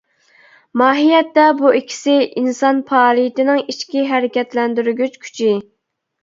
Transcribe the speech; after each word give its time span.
ماھىيەتتە 0.81 1.43
بۇ 1.59 1.73
ئىككىسى 1.79 2.15
ئىنسان 2.41 2.79
پائالىيىتىنىڭ 2.87 3.61
ئىچكى 3.67 4.07
ھەرىكەتلەندۈرگۈچ 4.13 5.21
كۈچى. 5.29 5.53